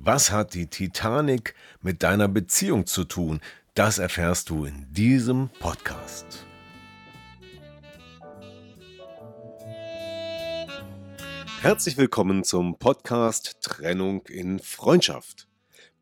Was 0.00 0.30
hat 0.30 0.54
die 0.54 0.68
Titanic 0.68 1.56
mit 1.82 2.04
deiner 2.04 2.28
Beziehung 2.28 2.86
zu 2.86 3.02
tun? 3.02 3.40
Das 3.74 3.98
erfährst 3.98 4.48
du 4.48 4.64
in 4.64 4.86
diesem 4.92 5.50
Podcast. 5.58 6.46
Herzlich 11.62 11.96
willkommen 11.96 12.44
zum 12.44 12.78
Podcast 12.78 13.56
Trennung 13.60 14.24
in 14.28 14.60
Freundschaft. 14.60 15.48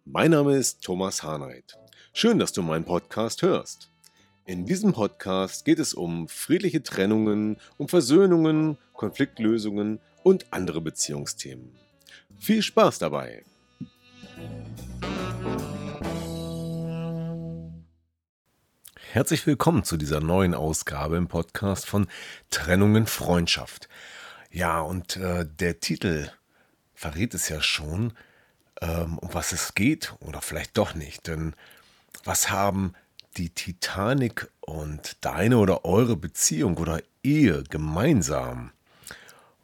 Mein 0.04 0.32
Name 0.32 0.56
ist 0.56 0.82
Thomas 0.82 1.22
Harnight. 1.22 1.78
Schön, 2.12 2.38
dass 2.38 2.52
du 2.52 2.60
meinen 2.62 2.84
Podcast 2.84 3.40
hörst. 3.40 3.90
In 4.44 4.66
diesem 4.66 4.92
Podcast 4.92 5.64
geht 5.64 5.78
es 5.78 5.94
um 5.94 6.28
friedliche 6.28 6.82
Trennungen, 6.82 7.56
um 7.78 7.88
Versöhnungen, 7.88 8.76
Konfliktlösungen 8.92 10.00
und 10.22 10.52
andere 10.52 10.82
Beziehungsthemen. 10.82 11.74
Viel 12.38 12.60
Spaß 12.60 12.98
dabei! 12.98 13.42
Herzlich 19.16 19.46
willkommen 19.46 19.82
zu 19.82 19.96
dieser 19.96 20.20
neuen 20.20 20.54
Ausgabe 20.54 21.16
im 21.16 21.26
Podcast 21.26 21.86
von 21.86 22.06
Trennungen 22.50 23.06
Freundschaft. 23.06 23.88
Ja, 24.50 24.80
und 24.80 25.16
äh, 25.16 25.46
der 25.46 25.80
Titel 25.80 26.28
verrät 26.94 27.32
es 27.32 27.48
ja 27.48 27.62
schon, 27.62 28.12
ähm, 28.82 29.16
um 29.16 29.32
was 29.32 29.52
es 29.52 29.74
geht, 29.74 30.12
oder 30.20 30.42
vielleicht 30.42 30.76
doch 30.76 30.94
nicht. 30.94 31.28
Denn 31.28 31.54
was 32.24 32.50
haben 32.50 32.92
die 33.38 33.48
Titanic 33.48 34.50
und 34.60 35.16
deine 35.24 35.58
oder 35.58 35.86
eure 35.86 36.16
Beziehung 36.16 36.76
oder 36.76 37.00
Ehe 37.22 37.64
gemeinsam? 37.64 38.70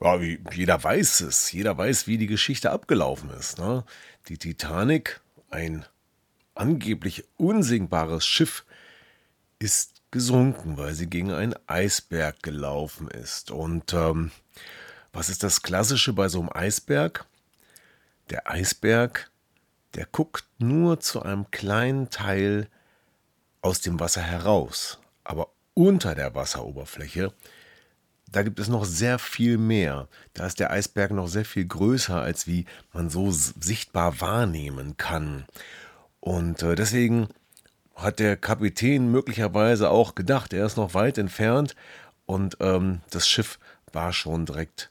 Ja, 0.02 0.18
jeder 0.18 0.82
weiß 0.82 1.20
es, 1.20 1.52
jeder 1.52 1.78
weiß, 1.78 2.08
wie 2.08 2.18
die 2.18 2.26
Geschichte 2.26 2.72
abgelaufen 2.72 3.30
ist. 3.30 3.58
Ne? 3.58 3.84
Die 4.28 4.36
Titanic, 4.36 5.20
ein 5.48 5.84
angeblich 6.54 7.24
unsinkbares 7.36 8.26
Schiff, 8.26 8.64
ist 9.60 10.02
gesunken, 10.10 10.76
weil 10.76 10.94
sie 10.94 11.08
gegen 11.08 11.30
einen 11.30 11.54
Eisberg 11.68 12.42
gelaufen 12.42 13.08
ist. 13.08 13.52
Und 13.52 13.92
ähm, 13.94 14.32
was 15.12 15.28
ist 15.28 15.44
das 15.44 15.62
Klassische 15.62 16.12
bei 16.12 16.28
so 16.28 16.40
einem 16.40 16.50
Eisberg? 16.52 17.24
Der 18.30 18.50
Eisberg, 18.50 19.30
der 19.94 20.06
guckt 20.06 20.44
nur 20.58 20.98
zu 20.98 21.22
einem 21.22 21.50
kleinen 21.52 22.10
Teil 22.10 22.68
aus 23.60 23.80
dem 23.80 24.00
Wasser 24.00 24.22
heraus. 24.22 24.98
Aber 25.22 25.48
unter 25.74 26.16
der 26.16 26.34
Wasseroberfläche, 26.34 27.32
da 28.32 28.42
gibt 28.42 28.58
es 28.58 28.68
noch 28.68 28.84
sehr 28.84 29.18
viel 29.18 29.58
mehr. 29.58 30.08
Da 30.32 30.46
ist 30.46 30.58
der 30.58 30.70
Eisberg 30.70 31.12
noch 31.12 31.28
sehr 31.28 31.44
viel 31.44 31.66
größer, 31.66 32.20
als 32.20 32.46
wie 32.46 32.64
man 32.92 33.10
so 33.10 33.30
sichtbar 33.30 34.20
wahrnehmen 34.20 34.96
kann. 34.96 35.44
Und 36.20 36.62
äh, 36.62 36.74
deswegen 36.74 37.28
hat 37.94 38.18
der 38.18 38.36
Kapitän 38.36 39.10
möglicherweise 39.10 39.90
auch 39.90 40.14
gedacht, 40.14 40.52
er 40.52 40.64
ist 40.64 40.76
noch 40.76 40.94
weit 40.94 41.18
entfernt 41.18 41.76
und 42.24 42.56
ähm, 42.60 43.02
das 43.10 43.28
Schiff 43.28 43.58
war 43.92 44.12
schon 44.14 44.46
direkt 44.46 44.90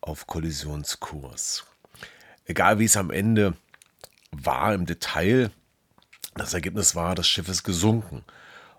auf 0.00 0.26
Kollisionskurs. 0.26 1.64
Egal 2.46 2.80
wie 2.80 2.86
es 2.86 2.96
am 2.96 3.10
Ende 3.10 3.54
war 4.32 4.74
im 4.74 4.86
Detail, 4.86 5.52
das 6.34 6.54
Ergebnis 6.54 6.96
war, 6.96 7.14
das 7.14 7.28
Schiff 7.28 7.48
ist 7.48 7.62
gesunken. 7.62 8.24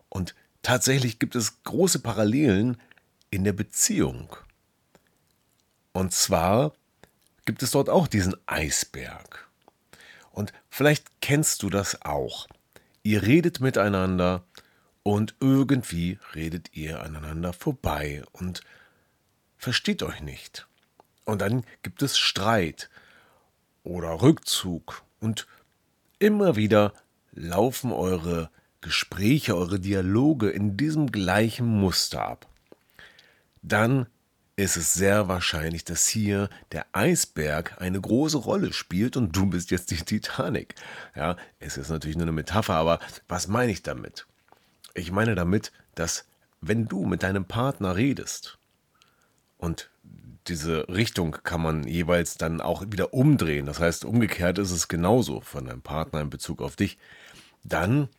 Und 0.09 0.35
tatsächlich 0.61 1.19
gibt 1.19 1.35
es 1.35 1.63
große 1.63 1.99
Parallelen 1.99 2.77
in 3.33 3.43
der 3.43 3.53
Beziehung. 3.53 4.29
Und 5.91 6.13
zwar 6.13 6.71
gibt 7.45 7.63
es 7.63 7.71
dort 7.71 7.89
auch 7.89 8.07
diesen 8.07 8.35
Eisberg. 8.45 9.49
Und 10.31 10.53
vielleicht 10.69 11.19
kennst 11.19 11.63
du 11.63 11.71
das 11.71 12.03
auch. 12.03 12.47
Ihr 13.01 13.23
redet 13.23 13.59
miteinander 13.59 14.43
und 15.01 15.33
irgendwie 15.39 16.19
redet 16.35 16.75
ihr 16.75 17.01
aneinander 17.01 17.53
vorbei 17.53 18.23
und 18.33 18.61
versteht 19.57 20.03
euch 20.03 20.21
nicht. 20.21 20.67
Und 21.25 21.41
dann 21.41 21.65
gibt 21.81 22.03
es 22.03 22.19
Streit 22.19 22.91
oder 23.83 24.21
Rückzug 24.21 25.01
und 25.19 25.47
immer 26.19 26.55
wieder 26.55 26.93
laufen 27.31 27.91
eure 27.91 28.51
Gespräche, 28.81 29.57
eure 29.57 29.79
Dialoge 29.79 30.51
in 30.51 30.77
diesem 30.77 31.11
gleichen 31.11 31.65
Muster 31.65 32.21
ab. 32.21 32.52
Dann 33.63 34.07
ist 34.55 34.77
es 34.77 34.93
sehr 34.93 35.27
wahrscheinlich, 35.27 35.83
dass 35.83 36.07
hier 36.07 36.49
der 36.71 36.85
Eisberg 36.91 37.81
eine 37.81 37.99
große 37.99 38.37
Rolle 38.37 38.71
spielt 38.71 39.17
und 39.17 39.35
du 39.35 39.47
bist 39.47 39.71
jetzt 39.71 39.89
die 39.89 39.97
Titanic. 39.97 40.75
Ja, 41.15 41.37
es 41.59 41.77
ist 41.77 41.89
natürlich 41.89 42.17
nur 42.17 42.25
eine 42.25 42.33
Metapher, 42.33 42.75
aber 42.75 42.99
was 43.27 43.47
meine 43.47 43.71
ich 43.71 43.81
damit? 43.81 44.27
Ich 44.93 45.11
meine 45.11 45.33
damit, 45.33 45.71
dass 45.95 46.25
wenn 46.61 46.87
du 46.87 47.05
mit 47.05 47.23
deinem 47.23 47.45
Partner 47.45 47.95
redest 47.95 48.59
und 49.57 49.89
diese 50.47 50.87
Richtung 50.89 51.31
kann 51.43 51.61
man 51.61 51.87
jeweils 51.87 52.35
dann 52.35 52.61
auch 52.61 52.83
wieder 52.91 53.13
umdrehen. 53.13 53.65
Das 53.65 53.79
heißt, 53.79 54.05
umgekehrt 54.05 54.59
ist 54.59 54.71
es 54.71 54.87
genauso 54.87 55.41
von 55.41 55.65
deinem 55.65 55.81
Partner 55.81 56.21
in 56.21 56.29
Bezug 56.29 56.61
auf 56.61 56.75
dich. 56.75 56.97
Dann, 57.63 58.09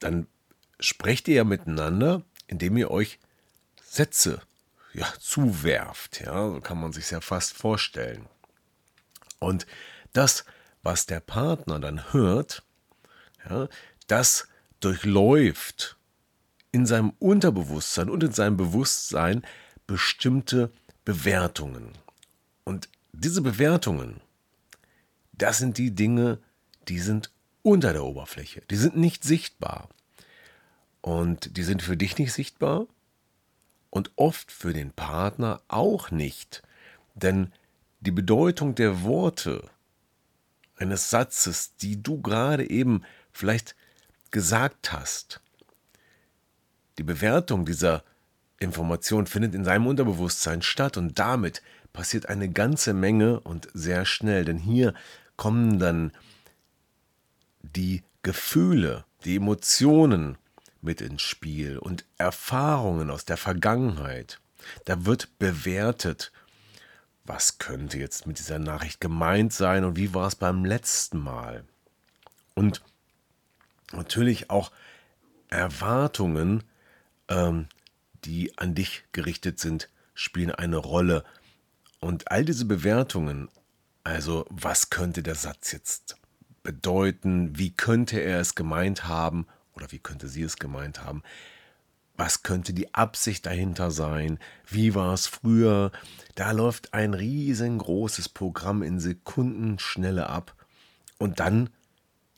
dann 0.00 0.26
sprecht 0.78 1.28
ihr 1.28 1.36
ja 1.36 1.44
miteinander, 1.44 2.22
indem 2.46 2.76
ihr 2.76 2.90
euch 2.90 3.18
Sätze 3.90 4.42
ja, 4.92 5.06
zuwerft. 5.18 6.20
Ja, 6.20 6.50
so 6.50 6.60
kann 6.60 6.80
man 6.80 6.92
sich 6.92 7.10
ja 7.10 7.20
fast 7.20 7.54
vorstellen. 7.54 8.26
Und 9.38 9.66
das, 10.12 10.44
was 10.82 11.06
der 11.06 11.20
Partner 11.20 11.78
dann 11.78 12.12
hört, 12.12 12.62
ja, 13.48 13.68
das 14.06 14.48
durchläuft 14.80 15.96
in 16.70 16.86
seinem 16.86 17.10
Unterbewusstsein 17.18 18.10
und 18.10 18.22
in 18.22 18.32
seinem 18.32 18.56
Bewusstsein 18.56 19.44
bestimmte 19.86 20.70
Bewertungen. 21.04 21.92
Und 22.64 22.88
diese 23.12 23.40
Bewertungen, 23.40 24.20
das 25.32 25.58
sind 25.58 25.78
die 25.78 25.94
Dinge, 25.94 26.40
die 26.88 26.98
sind 27.00 27.32
unter 27.62 27.92
der 27.92 28.04
Oberfläche. 28.04 28.62
Die 28.70 28.76
sind 28.76 28.96
nicht 28.96 29.24
sichtbar. 29.24 29.88
Und 31.00 31.56
die 31.56 31.62
sind 31.62 31.82
für 31.82 31.96
dich 31.96 32.18
nicht 32.18 32.32
sichtbar 32.32 32.86
und 33.90 34.10
oft 34.16 34.52
für 34.52 34.72
den 34.72 34.92
Partner 34.92 35.62
auch 35.68 36.10
nicht, 36.10 36.62
denn 37.14 37.52
die 38.00 38.10
Bedeutung 38.10 38.74
der 38.74 39.02
Worte 39.02 39.68
eines 40.76 41.10
Satzes, 41.10 41.74
die 41.76 42.02
du 42.02 42.20
gerade 42.20 42.68
eben 42.68 43.02
vielleicht 43.32 43.74
gesagt 44.30 44.92
hast, 44.92 45.40
die 46.98 47.02
Bewertung 47.02 47.64
dieser 47.64 48.04
Information 48.60 49.26
findet 49.26 49.54
in 49.54 49.64
seinem 49.64 49.86
Unterbewusstsein 49.86 50.62
statt 50.62 50.96
und 50.96 51.18
damit 51.18 51.62
passiert 51.92 52.26
eine 52.28 52.50
ganze 52.50 52.92
Menge 52.92 53.40
und 53.40 53.68
sehr 53.72 54.04
schnell, 54.04 54.44
denn 54.44 54.58
hier 54.58 54.94
kommen 55.36 55.78
dann 55.78 56.12
die 57.62 58.02
Gefühle, 58.22 59.04
die 59.24 59.36
Emotionen, 59.36 60.36
mit 60.88 61.02
ins 61.02 61.20
Spiel 61.20 61.76
und 61.76 62.06
Erfahrungen 62.16 63.10
aus 63.10 63.26
der 63.26 63.36
Vergangenheit. 63.36 64.40
Da 64.86 65.04
wird 65.04 65.38
bewertet, 65.38 66.32
was 67.24 67.58
könnte 67.58 67.98
jetzt 67.98 68.26
mit 68.26 68.38
dieser 68.38 68.58
Nachricht 68.58 68.98
gemeint 68.98 69.52
sein 69.52 69.84
und 69.84 69.98
wie 69.98 70.14
war 70.14 70.26
es 70.26 70.34
beim 70.34 70.64
letzten 70.64 71.18
Mal. 71.18 71.62
Und 72.54 72.80
natürlich 73.92 74.48
auch 74.48 74.72
Erwartungen, 75.50 76.64
ähm, 77.28 77.68
die 78.24 78.56
an 78.56 78.74
dich 78.74 79.04
gerichtet 79.12 79.58
sind, 79.58 79.90
spielen 80.14 80.52
eine 80.52 80.78
Rolle. 80.78 81.22
Und 82.00 82.30
all 82.30 82.46
diese 82.46 82.64
Bewertungen, 82.64 83.50
also 84.04 84.46
was 84.48 84.88
könnte 84.88 85.22
der 85.22 85.34
Satz 85.34 85.70
jetzt 85.70 86.16
bedeuten, 86.62 87.58
wie 87.58 87.72
könnte 87.72 88.20
er 88.20 88.40
es 88.40 88.54
gemeint 88.54 89.04
haben 89.04 89.46
oder 89.78 89.92
wie 89.92 90.00
könnte 90.00 90.28
sie 90.28 90.42
es 90.42 90.56
gemeint 90.56 91.04
haben, 91.04 91.22
was 92.16 92.42
könnte 92.42 92.72
die 92.74 92.92
Absicht 92.94 93.46
dahinter 93.46 93.92
sein? 93.92 94.40
Wie 94.66 94.96
war 94.96 95.14
es 95.14 95.28
früher? 95.28 95.92
Da 96.34 96.50
läuft 96.50 96.92
ein 96.92 97.14
riesengroßes 97.14 98.28
Programm 98.28 98.82
in 98.82 98.98
Sekundenschnelle 98.98 100.28
ab. 100.28 100.56
Und 101.18 101.38
dann 101.38 101.70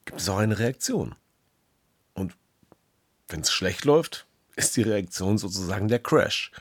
gibt 0.04 0.20
es 0.20 0.28
auch 0.28 0.36
eine 0.36 0.58
Reaktion. 0.58 1.14
Und 2.12 2.36
wenn 3.28 3.40
es 3.40 3.50
schlecht 3.50 3.86
läuft, 3.86 4.26
ist 4.54 4.76
die 4.76 4.82
Reaktion 4.82 5.38
sozusagen 5.38 5.88
der 5.88 6.00
Crash. 6.00 6.52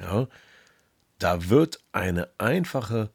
Ja, 0.00 0.26
da 1.20 1.48
wird 1.48 1.78
eine 1.92 2.28
einfache 2.36 3.10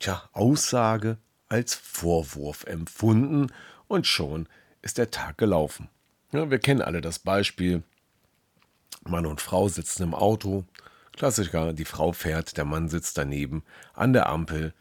tja, 0.00 0.28
Aussage 0.32 1.16
als 1.48 1.74
Vorwurf 1.74 2.64
empfunden 2.64 3.50
und 3.88 4.06
schon 4.06 4.48
ist 4.82 4.98
der 4.98 5.10
Tag 5.10 5.38
gelaufen. 5.38 5.88
Ja, 6.32 6.50
wir 6.50 6.58
kennen 6.58 6.80
alle 6.80 7.02
das 7.02 7.18
Beispiel, 7.18 7.82
Mann 9.04 9.26
und 9.26 9.42
Frau 9.42 9.68
sitzen 9.68 10.02
im 10.02 10.14
Auto. 10.14 10.64
Klassiker, 11.12 11.74
die 11.74 11.84
Frau 11.84 12.12
fährt, 12.12 12.56
der 12.56 12.64
Mann 12.64 12.88
sitzt 12.88 13.18
daneben 13.18 13.62
an 13.92 14.14
der 14.14 14.30
Ampel. 14.30 14.72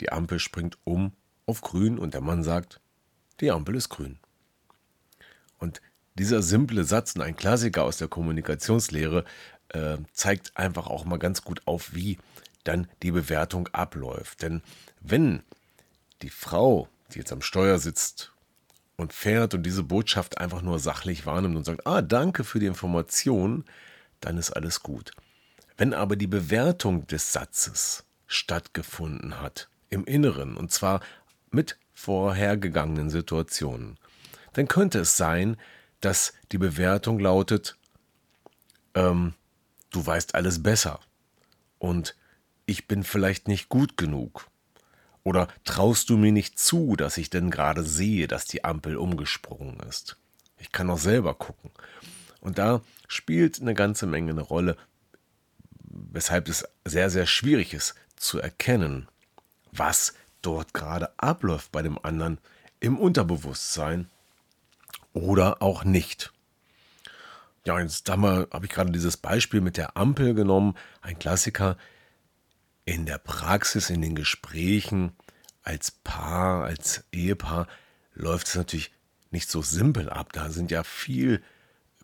Die 0.00 0.10
Ampel 0.10 0.40
springt 0.40 0.78
um 0.82 1.12
auf 1.46 1.60
grün 1.60 1.96
und 1.96 2.12
der 2.12 2.20
Mann 2.20 2.42
sagt, 2.42 2.80
die 3.40 3.52
Ampel 3.52 3.76
ist 3.76 3.88
grün. 3.88 4.18
Und 5.58 5.80
dieser 6.18 6.42
simple 6.42 6.82
Satz 6.82 7.14
und 7.14 7.22
ein 7.22 7.36
Klassiker 7.36 7.84
aus 7.84 7.98
der 7.98 8.08
Kommunikationslehre 8.08 9.24
äh, 9.68 9.98
zeigt 10.12 10.56
einfach 10.56 10.88
auch 10.88 11.04
mal 11.04 11.18
ganz 11.18 11.44
gut 11.44 11.62
auf, 11.66 11.94
wie 11.94 12.18
dann 12.64 12.88
die 13.04 13.12
Bewertung 13.12 13.68
abläuft. 13.68 14.42
Denn 14.42 14.60
wenn 15.00 15.44
die 16.22 16.30
Frau, 16.30 16.88
die 17.12 17.18
jetzt 17.20 17.32
am 17.32 17.42
Steuer 17.42 17.78
sitzt 17.78 18.32
und 19.00 19.14
fährt 19.14 19.54
und 19.54 19.64
diese 19.64 19.82
Botschaft 19.82 20.38
einfach 20.38 20.60
nur 20.60 20.78
sachlich 20.78 21.24
wahrnimmt 21.24 21.56
und 21.56 21.64
sagt, 21.64 21.86
ah, 21.86 22.02
danke 22.02 22.44
für 22.44 22.58
die 22.58 22.66
Information, 22.66 23.64
dann 24.20 24.36
ist 24.36 24.50
alles 24.50 24.82
gut. 24.82 25.12
Wenn 25.78 25.94
aber 25.94 26.16
die 26.16 26.26
Bewertung 26.26 27.06
des 27.06 27.32
Satzes 27.32 28.04
stattgefunden 28.26 29.40
hat, 29.40 29.70
im 29.88 30.04
Inneren, 30.04 30.56
und 30.56 30.70
zwar 30.70 31.00
mit 31.50 31.78
vorhergegangenen 31.94 33.08
Situationen, 33.08 33.98
dann 34.52 34.68
könnte 34.68 35.00
es 35.00 35.16
sein, 35.16 35.56
dass 36.00 36.34
die 36.52 36.58
Bewertung 36.58 37.18
lautet, 37.18 37.76
ähm, 38.94 39.32
du 39.90 40.04
weißt 40.04 40.34
alles 40.34 40.62
besser 40.62 41.00
und 41.78 42.16
ich 42.66 42.86
bin 42.86 43.02
vielleicht 43.02 43.48
nicht 43.48 43.68
gut 43.70 43.96
genug 43.96 44.49
oder 45.22 45.48
traust 45.64 46.10
du 46.10 46.16
mir 46.16 46.32
nicht 46.32 46.58
zu, 46.58 46.96
dass 46.96 47.18
ich 47.18 47.30
denn 47.30 47.50
gerade 47.50 47.82
sehe, 47.82 48.26
dass 48.26 48.46
die 48.46 48.64
Ampel 48.64 48.96
umgesprungen 48.96 49.78
ist? 49.88 50.16
Ich 50.58 50.72
kann 50.72 50.90
auch 50.90 50.98
selber 50.98 51.34
gucken. 51.34 51.70
Und 52.40 52.58
da 52.58 52.80
spielt 53.08 53.60
eine 53.60 53.74
ganze 53.74 54.06
Menge 54.06 54.32
eine 54.32 54.40
Rolle, 54.40 54.76
weshalb 55.82 56.48
es 56.48 56.66
sehr, 56.84 57.10
sehr 57.10 57.26
schwierig 57.26 57.74
ist 57.74 57.94
zu 58.16 58.38
erkennen, 58.38 59.08
was 59.72 60.14
dort 60.42 60.72
gerade 60.72 61.10
abläuft 61.18 61.72
bei 61.72 61.82
dem 61.82 61.98
anderen 62.02 62.38
im 62.80 62.98
Unterbewusstsein 62.98 64.08
oder 65.12 65.62
auch 65.62 65.84
nicht. 65.84 66.32
Ja, 67.66 67.78
jetzt 67.78 68.08
habe 68.08 68.48
ich 68.62 68.70
gerade 68.70 68.90
dieses 68.90 69.18
Beispiel 69.18 69.60
mit 69.60 69.76
der 69.76 69.96
Ampel 69.96 70.34
genommen, 70.34 70.76
ein 71.02 71.18
Klassiker 71.18 71.76
in 72.90 73.06
der 73.06 73.18
Praxis, 73.18 73.88
in 73.88 74.02
den 74.02 74.16
Gesprächen 74.16 75.12
als 75.62 75.92
Paar, 75.92 76.64
als 76.64 77.04
Ehepaar 77.12 77.68
läuft 78.14 78.48
es 78.48 78.56
natürlich 78.56 78.90
nicht 79.30 79.48
so 79.48 79.62
simpel 79.62 80.10
ab. 80.10 80.32
Da 80.32 80.50
sind 80.50 80.72
ja 80.72 80.82
viel 80.82 81.40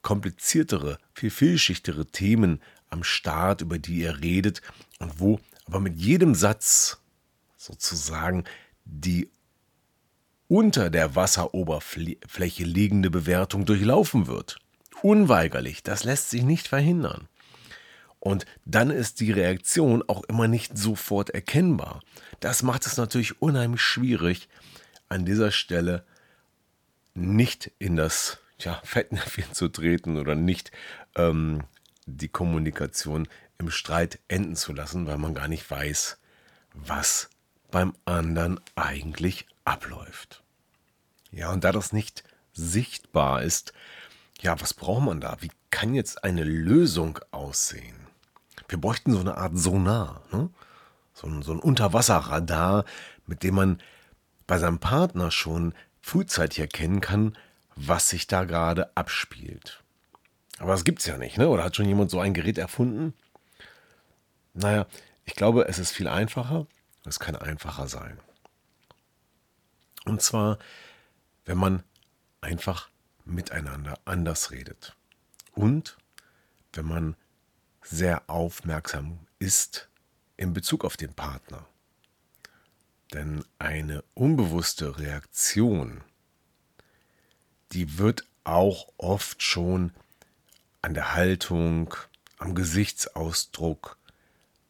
kompliziertere, 0.03 0.99
viel 1.13 1.31
vielschichtigere 1.31 2.07
Themen 2.07 2.63
am 2.89 3.03
Start, 3.03 3.63
über 3.63 3.81
die 3.81 3.99
ihr 3.99 4.21
redet 4.21 4.63
und 5.01 5.19
wo 5.19 5.41
aber 5.65 5.81
mit 5.81 5.99
jedem 5.99 6.37
Satz 6.37 7.01
sozusagen 7.57 8.45
die 8.85 9.29
unter 10.47 10.89
der 10.89 11.17
Wasseroberfläche 11.17 12.63
liegende 12.63 13.11
Bewertung 13.11 13.65
durchlaufen 13.65 14.29
wird. 14.29 14.61
Unweigerlich, 15.03 15.83
das 15.83 16.05
lässt 16.05 16.31
sich 16.31 16.45
nicht 16.45 16.69
verhindern. 16.69 17.27
Und 18.27 18.45
dann 18.65 18.91
ist 18.91 19.21
die 19.21 19.31
Reaktion 19.31 20.03
auch 20.09 20.25
immer 20.25 20.49
nicht 20.49 20.77
sofort 20.77 21.31
erkennbar. 21.31 22.03
Das 22.41 22.65
macht 22.65 22.85
es 22.85 22.97
natürlich 22.97 23.41
unheimlich 23.41 23.83
schwierig, 23.83 24.49
an 25.09 25.25
dieser 25.25 25.53
Stelle 25.53 26.05
nicht 27.15 27.71
in 27.79 27.95
das 27.95 28.39
ja, 28.59 28.81
Fettnäpfchen 28.83 29.53
zu 29.53 29.69
treten 29.69 30.17
oder 30.17 30.35
nicht 30.35 30.73
ähm, 31.15 31.63
die 32.07 32.27
Kommunikation 32.27 33.29
im 33.59 33.71
Streit 33.71 34.19
enden 34.27 34.57
zu 34.57 34.73
lassen, 34.73 35.07
weil 35.07 35.19
man 35.19 35.33
gar 35.33 35.47
nicht 35.47 35.71
weiß, 35.71 36.19
was 36.75 37.31
beim 37.71 37.95
anderen 38.07 38.59
eigentlich 38.75 39.47
abläuft. 39.65 40.43
Ja, 41.31 41.53
und 41.53 41.63
da 41.63 41.71
das 41.71 41.93
nicht 41.93 42.25
sichtbar 42.55 43.43
ist, 43.43 43.73
ja, 44.41 44.61
was 44.61 44.75
braucht 44.75 45.05
man 45.05 45.21
da? 45.21 45.37
Wie 45.39 45.53
kann 45.71 45.95
jetzt 45.95 46.25
eine 46.25 46.43
Lösung 46.43 47.21
aussehen? 47.31 48.06
Wir 48.69 48.81
bräuchten 48.81 49.13
so 49.13 49.21
eine 49.21 49.37
Art 49.37 49.57
Sonar, 49.57 50.23
ne? 50.33 50.51
so, 51.15 51.27
ein, 51.27 51.43
so 51.43 51.53
ein 51.53 51.61
Unterwasserradar, 51.61 52.85
mit 53.27 53.43
dem 53.43 53.55
man 53.55 53.83
bei 54.47 54.59
seinem 54.59 54.79
Partner 54.79 55.31
schon 55.31 55.75
frühzeitig 56.01 56.61
erkennen 56.61 57.01
kann, 57.01 57.37
was 57.75 58.09
sich 58.09 58.27
da 58.27 58.45
gerade 58.45 58.97
abspielt. 58.97 59.83
Aber 60.59 60.73
das 60.73 60.85
gibt 60.85 61.01
es 61.01 61.07
ja 61.07 61.19
nicht, 61.19 61.37
ne? 61.37 61.49
Oder 61.49 61.65
hat 61.65 61.77
schon 61.77 61.87
jemand 61.87 62.11
so 62.11 62.21
ein 62.21 62.33
Gerät 62.33 62.59
erfunden? 62.59 63.15
Naja, 64.55 64.87
ich 65.25 65.35
glaube, 65.35 65.69
es 65.69 65.79
ist 65.79 65.91
viel 65.91 66.09
einfacher. 66.09 66.67
Es 67.05 67.21
kann 67.21 67.37
einfacher 67.37 67.89
sein. 67.89 68.19
Und 70.07 70.23
zwar, 70.23 70.59
wenn 71.45 71.59
man 71.59 71.83
einfach 72.41 72.89
miteinander 73.25 73.99
anders 74.05 74.51
redet. 74.51 74.97
Und 75.53 75.99
wenn 76.73 76.87
man 76.87 77.17
sehr 77.89 78.29
aufmerksam 78.29 79.19
ist 79.39 79.89
in 80.37 80.53
Bezug 80.53 80.85
auf 80.85 80.97
den 80.97 81.15
Partner. 81.15 81.67
Denn 83.13 83.45
eine 83.59 84.03
unbewusste 84.15 84.99
Reaktion, 84.99 86.03
die 87.73 87.99
wird 87.99 88.27
auch 88.45 88.89
oft 88.97 89.43
schon 89.43 89.93
an 90.83 90.95
der 90.95 91.15
Haltung, 91.15 91.95
am 92.39 92.55
Gesichtsausdruck, 92.55 93.99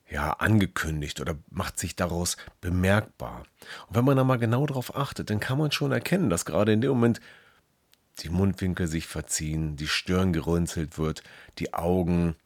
ja, 0.08 0.32
angekündigt 0.34 1.20
oder 1.20 1.36
macht 1.50 1.78
sich 1.78 1.96
daraus 1.96 2.36
bemerkbar. 2.60 3.44
Und 3.88 3.96
wenn 3.96 4.04
man 4.04 4.16
da 4.16 4.24
mal 4.24 4.38
genau 4.38 4.64
darauf 4.66 4.94
achtet, 4.94 5.30
dann 5.30 5.40
kann 5.40 5.58
man 5.58 5.72
schon 5.72 5.90
erkennen, 5.90 6.30
dass 6.30 6.44
gerade 6.44 6.72
in 6.72 6.80
dem 6.80 6.90
Moment 6.90 7.20
die 8.20 8.28
Mundwinkel 8.28 8.86
sich 8.86 9.06
verziehen, 9.06 9.76
die 9.76 9.88
Stirn 9.88 10.32
gerunzelt 10.32 10.96
wird, 10.96 11.22
die 11.58 11.74
Augen 11.74 12.36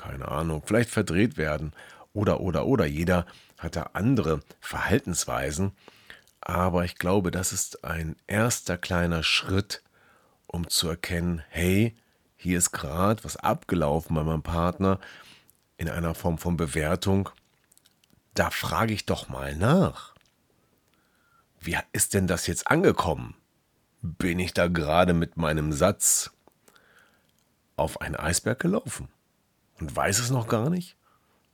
keine 0.00 0.28
Ahnung, 0.28 0.62
vielleicht 0.64 0.88
verdreht 0.88 1.36
werden 1.36 1.72
oder, 2.14 2.40
oder, 2.40 2.66
oder. 2.66 2.86
Jeder 2.86 3.26
hat 3.58 3.76
da 3.76 3.90
andere 3.92 4.40
Verhaltensweisen. 4.60 5.72
Aber 6.40 6.84
ich 6.84 6.96
glaube, 6.96 7.30
das 7.30 7.52
ist 7.52 7.84
ein 7.84 8.16
erster 8.26 8.78
kleiner 8.78 9.22
Schritt, 9.22 9.82
um 10.46 10.68
zu 10.68 10.88
erkennen, 10.88 11.42
hey, 11.50 11.94
hier 12.36 12.56
ist 12.56 12.72
gerade 12.72 13.22
was 13.24 13.36
abgelaufen 13.36 14.16
bei 14.16 14.24
meinem 14.24 14.42
Partner 14.42 14.98
in 15.76 15.90
einer 15.90 16.14
Form 16.14 16.38
von 16.38 16.56
Bewertung. 16.56 17.28
Da 18.32 18.50
frage 18.50 18.94
ich 18.94 19.04
doch 19.04 19.28
mal 19.28 19.54
nach. 19.54 20.14
Wie 21.60 21.76
ist 21.92 22.14
denn 22.14 22.26
das 22.26 22.46
jetzt 22.46 22.68
angekommen? 22.68 23.34
Bin 24.00 24.38
ich 24.38 24.54
da 24.54 24.68
gerade 24.68 25.12
mit 25.12 25.36
meinem 25.36 25.74
Satz 25.74 26.30
auf 27.76 28.00
einen 28.00 28.16
Eisberg 28.16 28.58
gelaufen? 28.58 29.10
Und 29.80 29.94
weiß 29.94 30.18
es 30.18 30.30
noch 30.30 30.46
gar 30.46 30.70
nicht 30.70 30.96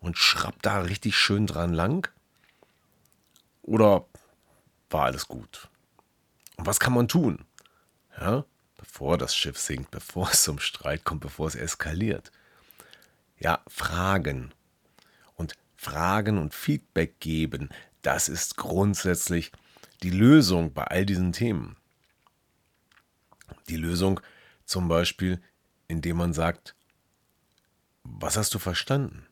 und 0.01 0.19
schraubt 0.19 0.65
da 0.67 0.81
richtig 0.81 1.17
schön 1.17 1.47
dran 1.47 1.73
lang? 1.73 2.11
Oder 3.63 4.07
war 4.91 5.05
alles 5.05 5.29
gut? 5.29 5.69
Und 6.57 6.67
was 6.67 6.81
kann 6.81 6.93
man 6.93 7.09
tun? 7.09 7.45
Ja, 8.19 8.45
bevor 8.77 9.19
das 9.19 9.35
Schiff 9.35 9.59
sinkt, 9.59 9.91
bevor 9.91 10.31
es 10.31 10.43
zum 10.43 10.59
Streit 10.59 11.05
kommt, 11.05 11.21
bevor 11.21 11.49
es 11.49 11.55
eskaliert. 11.55 12.33
Ja, 13.39 13.61
fragen. 13.69 14.53
Und 15.35 15.55
Fragen 15.77 16.39
und 16.39 16.55
Feedback 16.55 17.21
geben, 17.21 17.69
das 18.03 18.29
ist 18.29 18.57
grundsätzlich 18.57 19.53
die 20.03 20.11
Lösung 20.11 20.73
bei 20.73 20.85
all 20.85 21.05
diesen 21.05 21.33
Themen. 21.33 21.77
Die 23.69 23.77
Lösung 23.77 24.21
zum 24.65 24.89
Beispiel, 24.89 25.43
indem 25.89 26.17
man 26.17 26.33
sagt, 26.33 26.75
was 28.19 28.37
hast 28.37 28.55
du 28.55 28.59
verstanden? 28.59 29.27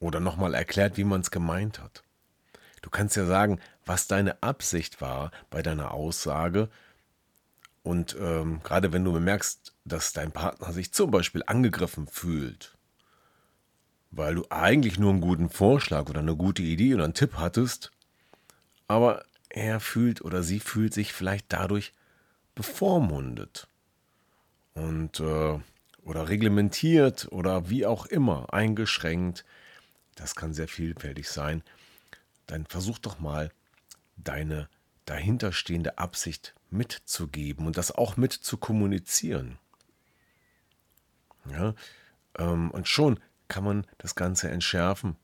Oder 0.00 0.20
nochmal 0.20 0.54
erklärt, 0.54 0.96
wie 0.96 1.04
man 1.04 1.20
es 1.20 1.30
gemeint 1.30 1.80
hat. 1.80 2.02
Du 2.82 2.90
kannst 2.90 3.16
ja 3.16 3.24
sagen, 3.24 3.60
was 3.86 4.06
deine 4.06 4.42
Absicht 4.42 5.00
war 5.00 5.30
bei 5.50 5.62
deiner 5.62 5.92
Aussage. 5.92 6.68
Und 7.82 8.16
ähm, 8.20 8.60
gerade 8.62 8.92
wenn 8.92 9.04
du 9.04 9.12
bemerkst, 9.12 9.74
dass 9.84 10.12
dein 10.12 10.32
Partner 10.32 10.72
sich 10.72 10.92
zum 10.92 11.10
Beispiel 11.10 11.42
angegriffen 11.46 12.06
fühlt, 12.06 12.76
weil 14.10 14.34
du 14.34 14.46
eigentlich 14.50 14.98
nur 14.98 15.10
einen 15.10 15.20
guten 15.20 15.48
Vorschlag 15.48 16.08
oder 16.08 16.20
eine 16.20 16.36
gute 16.36 16.62
Idee 16.62 16.94
oder 16.94 17.04
einen 17.04 17.14
Tipp 17.14 17.36
hattest, 17.36 17.90
aber 18.86 19.24
er 19.48 19.80
fühlt 19.80 20.22
oder 20.22 20.42
sie 20.42 20.60
fühlt 20.60 20.94
sich 20.94 21.12
vielleicht 21.12 21.52
dadurch 21.52 21.94
bevormundet 22.54 23.68
und 24.74 25.20
äh, 25.20 25.58
oder 26.04 26.28
reglementiert 26.28 27.28
oder 27.32 27.68
wie 27.70 27.86
auch 27.86 28.06
immer 28.06 28.52
eingeschränkt. 28.52 29.44
Das 30.14 30.34
kann 30.34 30.52
sehr 30.52 30.68
vielfältig 30.68 31.28
sein. 31.28 31.62
Dann 32.46 32.66
versuch 32.66 32.98
doch 32.98 33.18
mal 33.18 33.50
deine 34.16 34.68
dahinterstehende 35.06 35.98
Absicht 35.98 36.54
mitzugeben 36.70 37.66
und 37.66 37.76
das 37.76 37.90
auch 37.90 38.16
mit 38.16 38.32
zu 38.32 38.56
kommunizieren. 38.56 39.58
Ja, 41.50 41.74
ähm, 42.38 42.70
und 42.70 42.88
schon 42.88 43.20
kann 43.48 43.64
man 43.64 43.86
das 43.98 44.14
Ganze 44.14 44.50
entschärfen. 44.50 45.16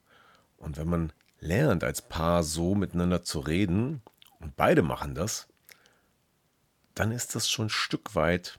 Und 0.59 0.77
wenn 0.77 0.89
man 0.89 1.13
lernt, 1.39 1.83
als 1.83 2.03
Paar 2.03 2.43
so 2.43 2.75
miteinander 2.75 3.23
zu 3.23 3.41
reden, 3.41 4.03
und 4.39 4.57
beide 4.57 4.83
machen 4.83 5.15
das, 5.15 5.49
dann 6.95 7.13
ist 7.13 7.35
das 7.35 7.49
schon 7.49 7.67
ein 7.67 7.71
Stück 7.71 8.15
weit 8.15 8.57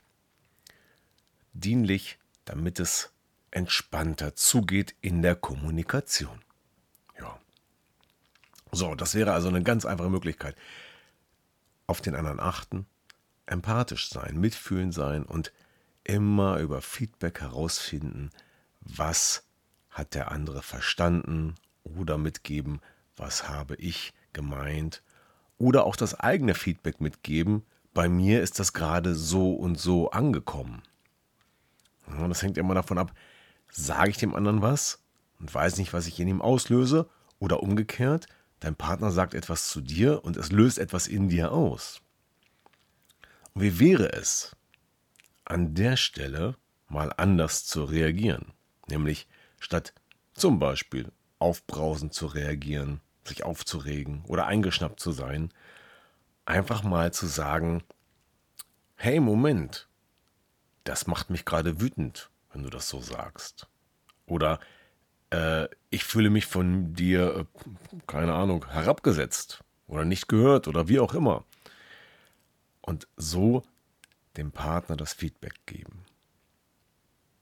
dienlich, 1.53 2.17
damit 2.46 2.79
es 2.79 3.12
entspannter 3.51 4.36
zugeht 4.36 4.96
in 5.01 5.22
der 5.22 5.36
Kommunikation. 5.36 6.41
Ja. 7.20 7.39
So, 8.72 8.96
das 8.96 9.15
wäre 9.15 9.34
also 9.34 9.50
eine 9.50 9.63
ganz 9.63 9.86
einfache 9.86 10.10
Möglichkeit. 10.10 10.55
Auf 11.88 12.01
den 12.01 12.15
anderen 12.15 12.39
achten, 12.39 12.86
empathisch 13.46 14.10
sein, 14.10 14.39
mitfühlen 14.39 14.91
sein 14.91 15.24
und 15.24 15.51
immer 16.03 16.60
über 16.60 16.81
Feedback 16.81 17.41
herausfinden, 17.41 18.31
was 18.79 19.43
hat 19.89 20.15
der 20.15 20.31
andere 20.31 20.62
verstanden 20.62 21.55
oder 21.84 22.17
mitgeben, 22.17 22.79
was 23.17 23.50
habe 23.50 23.75
ich 23.75 24.13
gemeint 24.34 25.03
oder 25.58 25.86
auch 25.86 25.96
das 25.96 26.20
eigene 26.20 26.55
Feedback 26.55 27.01
mitgeben, 27.01 27.63
bei 27.93 28.10
mir 28.10 28.41
ist 28.41 28.60
das 28.60 28.74
gerade 28.74 29.13
so 29.13 29.53
und 29.53 29.79
so 29.79 30.10
angekommen. 30.12 30.81
Das 32.08 32.41
hängt 32.41 32.58
immer 32.58 32.74
davon 32.74 32.98
ab, 32.98 33.13
sage 33.70 34.10
ich 34.10 34.17
dem 34.17 34.36
anderen 34.36 34.62
was 34.62 35.03
und 35.39 35.53
weiß 35.53 35.77
nicht, 35.77 35.93
was 35.93 36.08
ich 36.08 36.20
in 36.20 36.27
ihm 36.27 36.41
auslöse 36.41 37.10
oder 37.39 37.63
umgekehrt, 37.63 38.27
dein 38.60 38.75
Partner 38.75 39.12
sagt 39.12 39.34
etwas 39.34 39.70
zu 39.70 39.81
dir 39.81 40.24
und 40.24 40.38
es 40.38 40.51
löst 40.51 40.77
etwas 40.77 41.08
in 41.08 41.29
dir 41.29 41.51
aus. 41.51 42.01
Und 43.53 43.63
wie 43.63 43.79
wäre 43.79 44.13
es, 44.13 44.55
an 45.46 45.74
der 45.74 45.98
Stelle 45.98 46.55
mal 46.88 47.12
anders 47.17 47.65
zu 47.65 47.84
reagieren? 47.84 48.53
Nämlich 48.88 49.27
statt 49.60 49.93
zum 50.34 50.60
Beispiel 50.60 51.12
aufbrausend 51.39 52.13
zu 52.13 52.27
reagieren, 52.27 53.01
sich 53.25 53.43
aufzuregen 53.43 54.24
oder 54.25 54.46
eingeschnappt 54.46 55.00
zu 55.00 55.12
sein, 55.12 55.51
einfach 56.46 56.84
mal 56.84 57.12
zu 57.13 57.27
sagen, 57.27 57.84
hey 58.96 59.20
Moment, 59.20 59.88
das 60.83 61.07
macht 61.07 61.29
mich 61.29 61.45
gerade 61.45 61.81
wütend, 61.81 62.29
wenn 62.51 62.63
du 62.63 62.69
das 62.69 62.89
so 62.89 63.01
sagst. 63.01 63.67
Oder 64.25 64.59
äh, 65.31 65.67
ich 65.89 66.03
fühle 66.03 66.29
mich 66.29 66.45
von 66.45 66.93
dir, 66.93 67.35
äh, 67.35 67.45
keine 68.07 68.33
Ahnung, 68.33 68.65
herabgesetzt 68.69 69.63
oder 69.88 70.05
nicht 70.05 70.27
gehört 70.27 70.67
oder 70.67 70.88
wie 70.88 71.00
auch 71.00 71.13
immer. 71.13 71.43
Und 72.81 73.07
so 73.17 73.63
dem 74.38 74.51
Partner 74.51 74.95
das 74.95 75.13
Feedback 75.13 75.65
geben. 75.65 76.05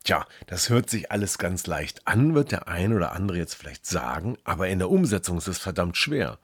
Tja, 0.03 0.25
das 0.47 0.69
hört 0.69 0.89
sich 0.89 1.11
alles 1.11 1.37
ganz 1.37 1.67
leicht 1.67 2.07
an, 2.07 2.33
wird 2.33 2.51
der 2.51 2.67
ein 2.67 2.93
oder 2.93 3.11
andere 3.11 3.37
jetzt 3.37 3.53
vielleicht 3.53 3.85
sagen, 3.85 4.37
aber 4.43 4.67
in 4.69 4.79
der 4.79 4.89
Umsetzung 4.89 5.37
ist 5.37 5.47
es 5.47 5.59
verdammt 5.59 5.97
schwer. 5.97 6.39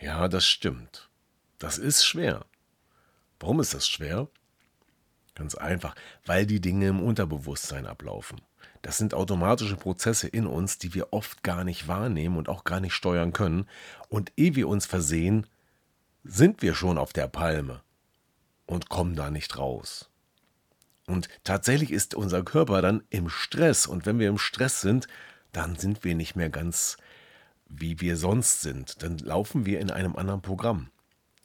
Ja, 0.00 0.26
das 0.28 0.46
stimmt. 0.46 1.08
Das 1.58 1.78
ist 1.78 2.04
schwer. 2.04 2.44
Warum 3.38 3.60
ist 3.60 3.74
das 3.74 3.86
schwer? 3.86 4.28
Ganz 5.34 5.54
einfach, 5.54 5.94
weil 6.24 6.46
die 6.46 6.60
Dinge 6.60 6.88
im 6.88 7.00
Unterbewusstsein 7.00 7.86
ablaufen. 7.86 8.40
Das 8.82 8.98
sind 8.98 9.14
automatische 9.14 9.76
Prozesse 9.76 10.28
in 10.28 10.46
uns, 10.46 10.78
die 10.78 10.94
wir 10.94 11.12
oft 11.12 11.42
gar 11.42 11.64
nicht 11.64 11.88
wahrnehmen 11.88 12.36
und 12.36 12.48
auch 12.48 12.64
gar 12.64 12.80
nicht 12.80 12.94
steuern 12.94 13.32
können. 13.32 13.66
Und 14.08 14.32
ehe 14.36 14.54
wir 14.54 14.68
uns 14.68 14.86
versehen, 14.86 15.46
sind 16.22 16.62
wir 16.62 16.74
schon 16.74 16.98
auf 16.98 17.12
der 17.12 17.26
Palme 17.26 17.82
und 18.66 18.88
kommen 18.88 19.16
da 19.16 19.30
nicht 19.30 19.58
raus. 19.58 20.10
Und 21.06 21.28
tatsächlich 21.42 21.90
ist 21.90 22.14
unser 22.14 22.42
Körper 22.42 22.80
dann 22.80 23.02
im 23.10 23.28
Stress. 23.28 23.86
Und 23.86 24.06
wenn 24.06 24.18
wir 24.18 24.28
im 24.28 24.38
Stress 24.38 24.80
sind, 24.80 25.08
dann 25.52 25.76
sind 25.76 26.04
wir 26.04 26.14
nicht 26.14 26.36
mehr 26.36 26.50
ganz 26.50 26.96
wie 27.68 28.00
wir 28.00 28.16
sonst 28.16 28.62
sind. 28.62 29.02
Dann 29.02 29.18
laufen 29.18 29.66
wir 29.66 29.80
in 29.80 29.90
einem 29.90 30.16
anderen 30.16 30.42
Programm. 30.42 30.90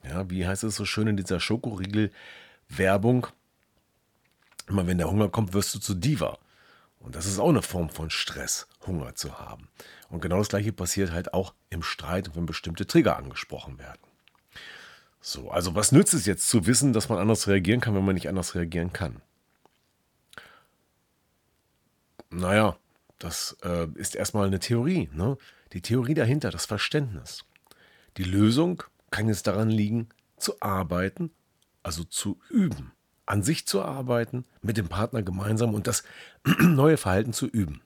Ja, 0.03 0.29
wie 0.29 0.48
heißt 0.48 0.63
es 0.63 0.75
so 0.75 0.86
schön 0.86 1.08
in 1.08 1.17
dieser 1.17 1.39
Schokoriegel-Werbung? 1.39 3.27
Immer 4.69 4.85
wenn 4.85 4.99
der 4.99 5.09
Hunger 5.09 5.29
kommt, 5.29 5.53
wirst 5.53 5.73
du 5.73 5.79
zu 5.79 5.95
Diva. 5.95 6.38
Und 6.99 7.15
das 7.15 7.25
ist 7.25 7.39
auch 7.39 7.49
eine 7.49 7.63
Form 7.63 7.89
von 7.89 8.11
Stress, 8.11 8.67
Hunger 8.85 9.15
zu 9.15 9.39
haben. 9.39 9.67
Und 10.09 10.21
genau 10.21 10.38
das 10.38 10.49
gleiche 10.49 10.71
passiert 10.71 11.11
halt 11.11 11.33
auch 11.33 11.55
im 11.71 11.81
Streit, 11.81 12.35
wenn 12.35 12.45
bestimmte 12.45 12.85
Trigger 12.85 13.17
angesprochen 13.17 13.79
werden. 13.79 14.01
So, 15.21 15.49
also 15.49 15.73
was 15.75 15.91
nützt 15.91 16.13
es 16.13 16.27
jetzt 16.27 16.47
zu 16.47 16.67
wissen, 16.67 16.93
dass 16.93 17.09
man 17.09 17.17
anders 17.17 17.47
reagieren 17.47 17.81
kann, 17.81 17.95
wenn 17.95 18.05
man 18.05 18.13
nicht 18.13 18.29
anders 18.29 18.53
reagieren 18.53 18.93
kann? 18.93 19.21
Naja, 22.29 22.77
das 23.17 23.57
äh, 23.63 23.88
ist 23.95 24.15
erstmal 24.15 24.45
eine 24.45 24.59
Theorie. 24.59 25.09
Ne? 25.13 25.38
Die 25.73 25.81
Theorie 25.81 26.13
dahinter, 26.13 26.51
das 26.51 26.67
Verständnis. 26.67 27.43
Die 28.17 28.23
Lösung 28.23 28.83
kann 29.09 29.29
jetzt 29.29 29.47
daran 29.47 29.69
liegen, 29.69 30.09
zu 30.38 30.61
arbeiten, 30.61 31.31
also 31.81 32.03
zu 32.03 32.39
üben 32.49 32.93
an 33.29 33.43
sich 33.43 33.67
zu 33.67 33.83
arbeiten, 33.83 34.43
mit 34.63 34.77
dem 34.77 34.89
Partner 34.89 35.21
gemeinsam 35.21 35.75
und 35.75 35.86
das 35.86 36.03
neue 36.59 36.98
Verhalten 36.98 37.31
zu 37.31 37.45
üben. 37.45 37.81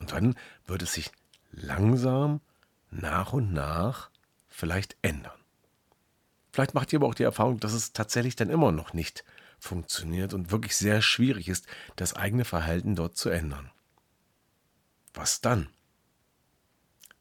Und 0.00 0.10
dann 0.10 0.34
wird 0.66 0.82
es 0.82 0.94
sich 0.94 1.12
langsam, 1.52 2.40
nach 2.90 3.32
und 3.32 3.52
nach 3.52 4.10
vielleicht 4.48 4.96
ändern. 5.00 5.38
Vielleicht 6.52 6.74
macht 6.74 6.92
ihr 6.92 6.98
aber 6.98 7.06
auch 7.06 7.14
die 7.14 7.22
Erfahrung, 7.22 7.60
dass 7.60 7.72
es 7.72 7.92
tatsächlich 7.92 8.34
dann 8.34 8.50
immer 8.50 8.72
noch 8.72 8.92
nicht 8.92 9.24
funktioniert 9.60 10.34
und 10.34 10.50
wirklich 10.50 10.76
sehr 10.76 11.00
schwierig 11.00 11.48
ist, 11.48 11.66
das 11.94 12.14
eigene 12.14 12.44
Verhalten 12.44 12.96
dort 12.96 13.16
zu 13.16 13.30
ändern. 13.30 13.70
Was 15.14 15.40
dann? 15.40 15.68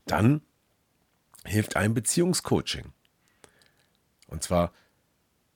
Dann 0.08 0.42
hilft 1.46 1.76
ein 1.76 1.94
Beziehungscoaching. 1.94 2.92
Und 4.26 4.42
zwar 4.42 4.74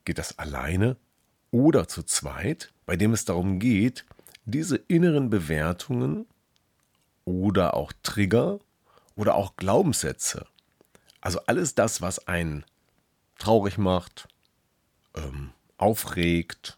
geht 0.06 0.20
das 0.20 0.38
alleine 0.38 0.98
oder 1.56 1.88
zu 1.88 2.04
zweit, 2.04 2.74
bei 2.86 2.98
dem 2.98 3.14
es 3.14 3.24
darum 3.24 3.60
geht, 3.60 4.04
diese 4.44 4.76
inneren 4.76 5.30
Bewertungen 5.30 6.26
oder 7.24 7.76
auch 7.76 7.94
Trigger 8.04 8.60
oder 9.16 9.36
auch 9.36 9.56
Glaubenssätze, 9.56 10.46
also 11.22 11.40
alles 11.48 11.74
das, 11.74 12.02
was 12.02 12.28
einen 12.28 12.66
traurig 13.38 13.78
macht, 13.78 14.28
ähm, 15.16 15.52
aufregt 15.78 16.78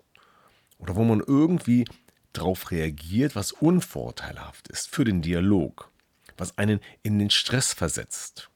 oder 0.78 0.96
wo 0.96 1.04
man 1.04 1.22
irgendwie 1.22 1.86
darauf 2.32 2.70
reagiert, 2.70 3.36
was 3.36 3.54
unvorteilhaft 3.54 4.68
ist 4.68 4.94
für 4.94 5.06
den 5.06 5.24
Dialog, 5.24 5.90
was 6.38 6.56
einen 6.60 6.82
in 7.02 7.18
den 7.18 7.32
Stress 7.32 7.74
versetzt. 7.74 8.52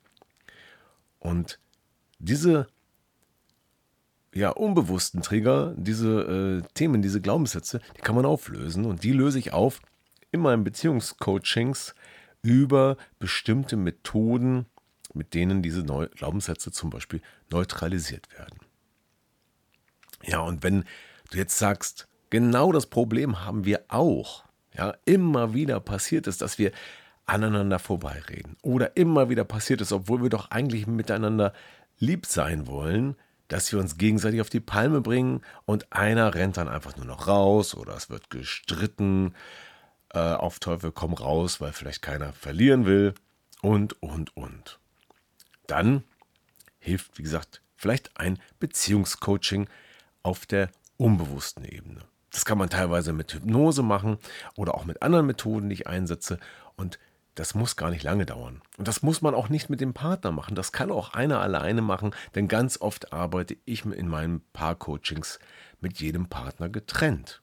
Und 1.18 1.58
diese 2.20 2.68
ja, 4.34 4.50
unbewussten 4.50 5.22
Trigger, 5.22 5.74
diese 5.76 6.62
äh, 6.64 6.74
Themen, 6.74 7.02
diese 7.02 7.22
Glaubenssätze, 7.22 7.82
die 7.98 8.02
kann 8.02 8.16
man 8.16 8.26
auflösen. 8.26 8.86
Und 8.86 9.04
die 9.04 9.12
löse 9.12 9.40
ich 9.40 9.54
auf 9.54 9.82
in 10.32 10.40
meinen 10.40 10.64
Beziehungscoachings 10.64 11.94
über 12.42 12.98
bestimmte 13.20 13.76
Methoden, 13.76 14.66
mit 15.14 15.34
denen 15.34 15.62
diese 15.62 15.84
Neu 15.84 16.08
Glaubenssätze 16.08 16.72
zum 16.72 16.90
Beispiel 16.90 17.22
neutralisiert 17.50 18.32
werden. 18.38 18.60
Ja, 20.24 20.40
und 20.40 20.64
wenn 20.64 20.86
du 21.32 21.38
jetzt 21.38 21.58
sagst, 21.58 22.08
genau 22.30 22.72
das 22.72 22.86
Problem 22.86 23.46
haben 23.46 23.66
wir 23.66 23.84
auch, 23.90 24.46
ja, 24.74 24.96
immer 25.06 25.54
wieder 25.54 25.80
passiert 25.82 26.28
es, 26.28 26.38
dass 26.38 26.58
wir 26.58 26.72
aneinander 27.26 27.80
vorbeireden. 27.80 28.56
Oder 28.62 28.96
immer 28.96 29.30
wieder 29.30 29.44
passiert 29.44 29.82
es, 29.82 29.92
obwohl 29.92 30.22
wir 30.22 30.30
doch 30.30 30.52
eigentlich 30.52 30.88
miteinander 30.88 31.54
lieb 32.00 32.26
sein 32.26 32.68
wollen, 32.68 33.16
dass 33.52 33.70
wir 33.74 33.80
uns 33.80 33.98
gegenseitig 33.98 34.40
auf 34.40 34.50
die 34.50 34.62
Palme 34.62 35.02
bringen 35.02 35.42
und 35.66 35.92
einer 35.92 36.34
rennt 36.34 36.56
dann 36.56 36.70
einfach 36.70 36.96
nur 36.96 37.06
noch 37.06 37.28
raus 37.28 37.76
oder 37.76 37.94
es 37.98 38.10
wird 38.10 38.30
gestritten, 38.30 39.36
äh, 40.14 40.20
auf 40.20 40.60
Teufel 40.60 40.94
komm 40.94 41.14
raus, 41.14 41.60
weil 41.60 41.74
vielleicht 41.74 42.02
keiner 42.02 42.32
verlieren 42.32 42.86
will 42.86 43.14
und, 43.62 44.02
und, 44.02 44.38
und. 44.38 44.80
Dann 45.68 46.06
hilft, 46.80 47.18
wie 47.18 47.24
gesagt, 47.24 47.62
vielleicht 47.76 48.18
ein 48.18 48.40
Beziehungscoaching 48.62 49.68
auf 50.24 50.46
der 50.46 50.70
unbewussten 50.96 51.66
Ebene. 51.66 52.00
Das 52.32 52.46
kann 52.46 52.58
man 52.58 52.70
teilweise 52.70 53.12
mit 53.12 53.34
Hypnose 53.34 53.84
machen 53.84 54.18
oder 54.56 54.76
auch 54.76 54.86
mit 54.86 55.02
anderen 55.02 55.26
Methoden, 55.26 55.68
die 55.68 55.74
ich 55.74 55.88
einsetze. 55.88 56.40
Und 56.78 57.00
das 57.36 57.56
muss 57.56 57.76
gar 57.76 57.90
nicht 57.90 58.04
lange 58.04 58.26
dauern. 58.26 58.62
Und 58.78 58.88
das 58.88 59.04
muss 59.04 59.22
man 59.22 59.34
auch 59.34 59.50
nicht 59.50 59.70
mit 59.70 59.80
dem 59.80 59.94
Partner 59.94 60.32
machen. 60.32 60.56
Das 60.56 60.72
kann 60.72 60.92
auch 60.92 61.14
einer 61.14 61.40
alleine 61.40 61.82
machen, 61.82 62.14
denn 62.36 62.48
ganz 62.48 62.80
oft 62.82 63.14
arbeite 63.14 63.58
ich 63.66 63.86
in 63.86 64.08
meinen 64.08 64.42
Paar-Coachings 64.54 65.40
mit 65.80 66.00
jedem 66.00 66.28
Partner 66.28 66.70
getrennt. 66.70 67.42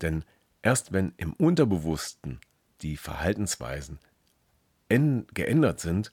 Denn 0.00 0.24
erst 0.62 0.92
wenn 0.92 1.12
im 1.16 1.32
Unterbewussten 1.34 2.40
die 2.82 2.96
Verhaltensweisen 2.96 3.98
geändert 4.88 5.80
sind, 5.80 6.12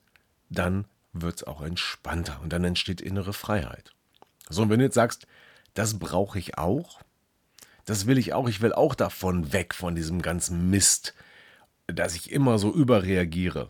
dann 0.50 0.86
wird 1.14 1.36
es 1.38 1.44
auch 1.44 1.62
entspannter 1.62 2.40
und 2.42 2.52
dann 2.52 2.64
entsteht 2.64 3.02
innere 3.02 3.34
Freiheit. 3.34 3.94
So, 4.50 4.64
und 4.64 4.70
wenn 4.70 4.80
du 4.80 4.86
jetzt 4.86 4.96
sagst, 4.96 5.28
das 5.74 6.00
brauche 6.00 6.40
ich 6.40 6.58
auch, 6.58 7.02
das 7.86 8.08
will 8.08 8.18
ich 8.18 8.34
auch, 8.34 8.48
ich 8.48 8.62
will 8.62 8.74
auch 8.74 8.96
davon 8.96 9.54
weg, 9.54 9.74
von 9.74 9.96
diesem 9.96 10.22
ganzen 10.22 10.70
Mist, 10.70 11.14
dass 11.88 12.16
ich 12.16 12.32
immer 12.32 12.58
so 12.58 12.74
überreagiere. 12.74 13.70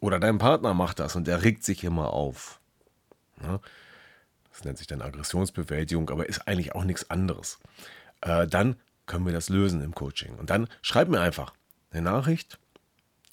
Oder 0.00 0.20
dein 0.20 0.38
Partner 0.38 0.74
macht 0.74 1.00
das 1.00 1.16
und 1.16 1.26
der 1.26 1.42
regt 1.42 1.64
sich 1.64 1.84
immer 1.84 2.12
auf. 2.12 2.60
Ja, 3.42 3.60
das 4.50 4.64
nennt 4.64 4.78
sich 4.78 4.86
dann 4.86 5.02
Aggressionsbewältigung, 5.02 6.10
aber 6.10 6.28
ist 6.28 6.46
eigentlich 6.46 6.74
auch 6.74 6.84
nichts 6.84 7.10
anderes. 7.10 7.58
Äh, 8.20 8.46
dann 8.46 8.76
können 9.06 9.26
wir 9.26 9.32
das 9.32 9.48
lösen 9.48 9.82
im 9.82 9.94
Coaching. 9.94 10.36
Und 10.36 10.50
dann 10.50 10.68
schreib 10.82 11.08
mir 11.08 11.20
einfach 11.20 11.52
eine 11.90 12.02
Nachricht, 12.02 12.60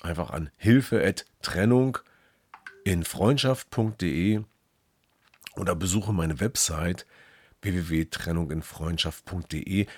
einfach 0.01 0.31
an 0.31 0.49
hilfe@trennung 0.57 1.99
in 2.83 3.03
freundschaft.de 3.03 4.41
oder 5.55 5.75
besuche 5.75 6.13
meine 6.13 6.39
Website 6.39 7.05
www.trennunginfreundschaft.de 7.61 9.85
und 9.85 9.91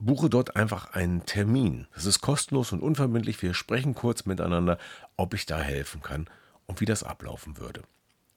buche 0.00 0.30
dort 0.30 0.56
einfach 0.56 0.92
einen 0.94 1.24
Termin. 1.26 1.86
Das 1.94 2.06
ist 2.06 2.20
kostenlos 2.20 2.72
und 2.72 2.82
unverbindlich. 2.82 3.40
Wir 3.42 3.54
sprechen 3.54 3.94
kurz 3.94 4.24
miteinander, 4.24 4.78
ob 5.16 5.34
ich 5.34 5.46
da 5.46 5.60
helfen 5.60 6.02
kann 6.02 6.28
und 6.66 6.80
wie 6.80 6.86
das 6.86 7.04
ablaufen 7.04 7.58
würde. 7.58 7.82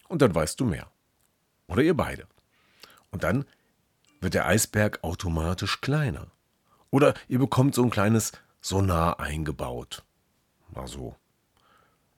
Und 0.07 0.21
dann 0.21 0.35
weißt 0.35 0.59
du 0.59 0.65
mehr. 0.65 0.91
Oder 1.67 1.81
ihr 1.81 1.95
beide. 1.95 2.27
Und 3.09 3.23
dann 3.23 3.45
wird 4.19 4.33
der 4.33 4.45
Eisberg 4.45 5.03
automatisch 5.03 5.81
kleiner. 5.81 6.27
Oder 6.91 7.13
ihr 7.27 7.39
bekommt 7.39 7.73
so 7.73 7.83
ein 7.83 7.89
kleines 7.89 8.33
Sonar 8.61 9.19
eingebaut. 9.19 10.03
Mal 10.73 10.87
so 10.87 11.15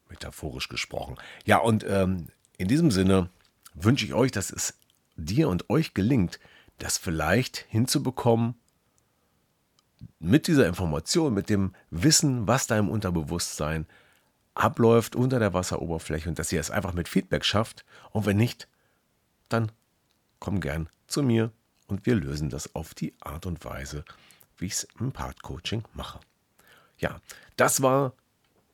metaphorisch 0.09 0.69
gesprochen. 0.69 1.17
Ja, 1.45 1.57
und 1.57 1.85
ähm, 1.87 2.27
in 2.57 2.67
diesem 2.67 2.91
Sinne 2.91 3.29
wünsche 3.73 4.05
ich 4.05 4.13
euch, 4.13 4.31
dass 4.31 4.51
es 4.51 4.77
dir 5.15 5.49
und 5.49 5.69
euch 5.69 5.93
gelingt, 5.93 6.39
das 6.77 6.97
vielleicht 6.97 7.65
hinzubekommen, 7.69 8.55
mit 10.19 10.47
dieser 10.47 10.67
Information, 10.67 11.33
mit 11.33 11.49
dem 11.49 11.73
Wissen, 11.89 12.47
was 12.47 12.67
da 12.67 12.77
im 12.77 12.89
Unterbewusstsein 12.89 13.85
abläuft 14.53 15.15
unter 15.15 15.39
der 15.39 15.53
Wasseroberfläche 15.53 16.29
und 16.29 16.39
dass 16.39 16.51
ihr 16.51 16.59
es 16.59 16.71
einfach 16.71 16.93
mit 16.93 17.09
Feedback 17.09 17.43
schafft. 17.43 17.85
Und 18.11 18.25
wenn 18.25 18.37
nicht, 18.37 18.67
dann 19.49 19.71
komm 20.39 20.61
gern 20.61 20.89
zu 21.07 21.23
mir 21.23 21.51
und 21.87 22.05
wir 22.05 22.15
lösen 22.15 22.49
das 22.49 22.73
auf 22.75 22.93
die 22.93 23.13
Art 23.19 23.45
und 23.45 23.63
Weise, 23.65 24.05
wie 24.57 24.65
ich 24.67 24.73
es 24.73 24.87
im 24.99 25.11
Part-Coaching 25.11 25.83
mache. 25.93 26.19
Ja, 26.97 27.19
das 27.57 27.81
war 27.81 28.13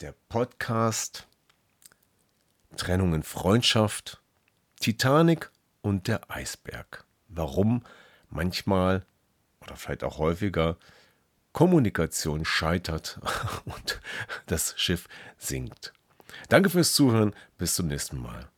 der 0.02 0.14
Podcast 0.30 1.28
Trennung 2.78 3.14
in 3.14 3.24
Freundschaft, 3.24 4.22
Titanic 4.80 5.52
und 5.82 6.08
der 6.08 6.32
Eisberg. 6.32 7.06
Warum 7.28 7.84
manchmal 8.30 9.06
oder 9.62 9.76
vielleicht 9.76 10.04
auch 10.04 10.18
häufiger 10.18 10.78
Kommunikation 11.54 12.46
scheitert 12.46 13.20
und 13.66 14.02
das 14.46 14.74
Schiff 14.78 15.08
sinkt. 15.38 15.94
Danke 16.50 16.70
fürs 16.70 16.94
Zuhören. 16.94 17.34
Bis 17.58 17.76
zum 17.76 17.88
nächsten 17.88 18.20
Mal. 18.20 18.50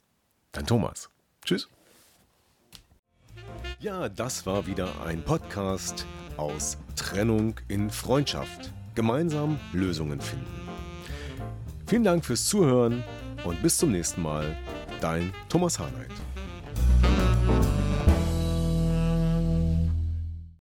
Dein 0.51 0.65
Thomas. 0.67 1.09
Tschüss. 1.43 1.67
Ja, 3.79 4.07
das 4.09 4.45
war 4.45 4.65
wieder 4.65 4.89
ein 5.05 5.23
Podcast 5.23 6.05
aus 6.37 6.77
Trennung 6.95 7.59
in 7.67 7.89
Freundschaft. 7.89 8.71
Gemeinsam 8.95 9.59
Lösungen 9.73 10.21
finden. 10.21 10.69
Vielen 11.87 12.03
Dank 12.03 12.23
fürs 12.23 12.47
Zuhören 12.47 13.03
und 13.43 13.61
bis 13.61 13.77
zum 13.77 13.91
nächsten 13.91 14.21
Mal. 14.21 14.55
Dein 15.01 15.33
Thomas 15.49 15.79
Harnight. 15.79 16.11